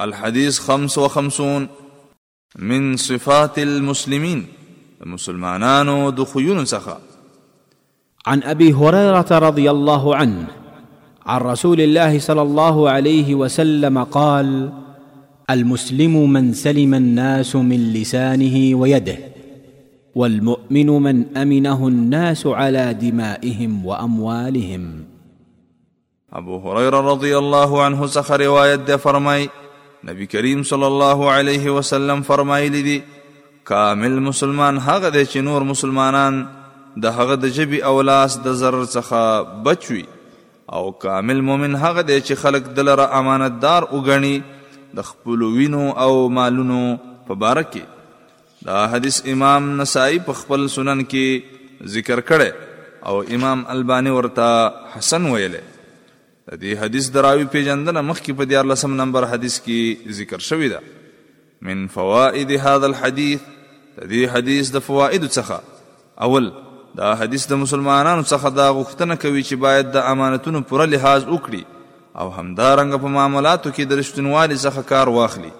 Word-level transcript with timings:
الحديث 0.00 0.58
خمس 0.58 0.98
وخمسون 0.98 1.68
من 2.58 2.96
صفات 2.96 3.58
المسلمين 3.58 4.46
مسلمانان 5.06 6.14
دخيون 6.14 6.64
سخا 6.64 6.98
عن 8.26 8.42
أبي 8.42 8.72
هريرة 8.72 9.38
رضي 9.38 9.70
الله 9.70 10.16
عنه 10.16 10.46
عن 11.26 11.40
رسول 11.40 11.80
الله 11.80 12.18
صلى 12.18 12.42
الله 12.42 12.90
عليه 12.90 13.34
وسلم 13.34 14.04
قال 14.04 14.72
المسلم 15.50 16.32
من 16.32 16.52
سلم 16.52 16.94
الناس 16.94 17.56
من 17.56 17.92
لسانه 17.92 18.74
ويده 18.76 19.18
والمؤمن 20.14 20.86
من 20.86 21.36
امنه 21.36 21.88
الناس 21.88 22.46
على 22.46 22.94
دمائهم 22.94 23.86
واموالهم 23.86 25.04
ابو 26.32 26.58
هريره 26.70 27.00
رضي 27.00 27.38
الله 27.38 27.82
عنه 27.82 28.06
سخر 28.06 28.40
روايه 28.40 28.76
فرمي 28.96 29.48
نبی 30.08 30.26
کریم 30.26 30.62
صلی 30.68 30.84
الله 30.84 31.28
علیه 31.32 31.70
وسلم 31.74 32.22
فرمایلی 32.28 32.82
دی 32.86 32.98
کامل 33.70 34.18
مسلمان 34.28 34.78
هغه 34.86 35.10
دی 35.16 35.20
چې 35.26 35.44
نور 35.48 35.66
مسلمانان 35.66 36.38
د 37.04 37.14
هغه 37.18 37.36
د 37.42 37.52
جبی 37.58 37.78
او 37.90 37.92
لاس 38.08 38.36
د 38.46 38.56
ضرر 38.62 38.86
څخه 38.94 39.60
بچوي 39.68 40.02
او 40.78 40.82
کامل 41.04 41.42
مؤمن 41.50 41.76
هغه 41.82 42.02
دی 42.08 42.16
چې 42.20 42.40
خلق 42.42 42.66
دلره 42.80 43.06
امانتدار 43.20 43.86
وګڼي 43.88 44.98
د 45.00 45.06
خپل 45.10 45.44
وینو 45.58 45.82
او 46.06 46.08
مالونو 46.40 46.78
په 47.28 47.38
باره 47.44 47.64
کې 47.68 48.72
دا 48.72 48.80
حدیث 48.96 49.20
امام 49.34 49.68
نسائی 49.82 50.18
په 50.30 50.40
خپل 50.40 50.66
سنن 50.78 51.04
کې 51.14 51.94
ذکر 51.98 52.24
کړي 52.32 53.06
او 53.12 53.18
امام 53.38 53.64
البانی 53.76 54.16
ورته 54.18 54.50
حسن 54.96 55.30
ویلي 55.36 55.62
د 56.50 56.56
دې 56.60 56.78
حدیث 56.82 57.08
دراوی 57.14 57.44
پیجندنه 57.50 58.00
مخکې 58.06 58.38
په 58.38 58.46
14 58.68 58.94
نمبر 59.00 59.24
حدیث 59.32 59.56
کې 59.66 60.14
ذکر 60.20 60.44
شوی 60.46 60.68
ده 60.68 60.80
من 61.68 61.84
فوائد 61.96 62.50
هذا 62.50 62.86
الحديث 62.88 63.44
د 63.98 64.10
دې 64.14 64.34
حدیث 64.36 64.72
د 64.76 64.82
فواید 64.86 65.26
څخه 65.28 65.86
اول 66.28 66.48
دا 67.02 67.10
حدیث 67.20 67.44
د 67.52 67.60
مسلمانانو 67.60 68.24
څخه 68.24 68.52
دا 68.56 68.66
غوښتنه 68.78 69.18
کوي 69.26 69.42
چې 69.44 69.54
باید 69.66 69.92
د 69.98 70.08
امانتونو 70.14 70.62
پوره 70.72 70.86
لحاظ 70.96 71.22
وکړي 71.26 71.62
او 72.24 72.26
همدارنګه 72.32 73.00
په 73.04 73.14
معاملاتو 73.18 73.72
کې 73.76 73.92
د 73.92 74.02
رښتینوالي 74.02 74.58
څخه 74.64 74.90
کار 74.90 75.14
واخلي 75.18 75.52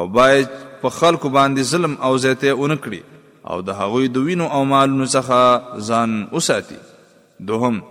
او 0.00 0.02
باید 0.18 0.58
په 0.82 0.96
خلکو 0.98 1.32
باندې 1.38 1.72
ظلم 1.74 1.96
او 2.10 2.12
زیاته 2.26 2.58
اونکړي 2.58 3.22
او 3.52 3.60
د 3.70 3.78
هغوی 3.84 4.08
د 4.18 4.26
وینو 4.28 4.50
او 4.58 4.64
مالونو 4.74 5.06
څخه 5.16 5.88
ځان 5.92 6.20
وساتي 6.38 6.80
دوهم 7.52 7.82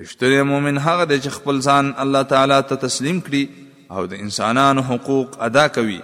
رښتینی 0.00 0.42
مؤمن 0.42 0.78
هغه 0.86 1.04
دی 1.08 1.18
چې 1.20 1.28
خپل 1.36 1.60
ځان 1.68 1.90
الله 2.04 2.22
تعالی 2.32 2.58
ته 2.68 2.74
تسلیم 2.86 3.18
کړي 3.28 3.92
او 3.96 4.04
د 4.12 4.20
انسانانو 4.26 4.82
حقوق 4.90 5.36
ادا 5.48 5.66
کوي 5.74 5.98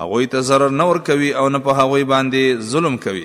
هغوی 0.00 0.26
ته 0.34 0.40
ضرر 0.48 0.74
نه 0.80 0.86
ورکوي 0.88 1.30
او 1.42 1.48
نه 1.54 1.58
په 1.68 1.78
هغوی 1.84 2.04
باندې 2.10 2.66
ظلم 2.72 2.98
کوي 3.04 3.24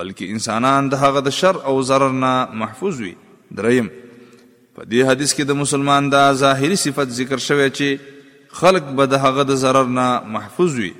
بلکې 0.00 0.34
انسانان 0.36 0.90
د 0.94 1.00
هغه 1.04 1.24
د 1.28 1.34
شر 1.36 1.60
او 1.70 1.74
ضرر 1.92 2.12
نه 2.24 2.32
محفوظ 2.64 3.00
وي 3.04 3.12
دریم 3.60 3.88
په 4.00 4.84
دې 4.88 5.08
حدیث 5.10 5.34
کې 5.34 5.48
د 5.52 5.58
مسلمان 5.62 6.10
دا 6.16 6.24
ظاهری 6.42 6.76
صفت 6.82 7.14
ذکر 7.20 7.44
شوی 7.46 7.68
چې 7.70 8.60
خلق 8.60 8.90
به 9.00 9.06
د 9.14 9.22
هغه 9.24 9.46
د 9.52 9.58
ضرر 9.62 9.90
نه 10.00 10.06
محفوظ 10.36 10.76
وي 10.82 10.90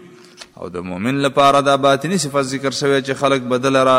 او 0.62 0.68
د 0.78 0.86
مؤمن 0.92 1.18
لپاره 1.26 1.60
دا 1.68 1.74
باطنی 1.88 2.16
صفت 2.24 2.48
ذکر 2.54 2.78
شوی 2.80 3.02
چې 3.02 3.20
خلق 3.24 3.46
بدل 3.54 3.76
را 3.90 3.98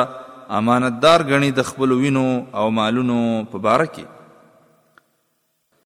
امانتدار 0.61 1.25
غني 1.31 1.51
د 1.61 1.69
خپل 1.71 1.91
وینو 2.01 2.25
او 2.61 2.65
مالونو 2.81 3.19
په 3.53 3.63
بار 3.69 3.85
کې 3.91 4.20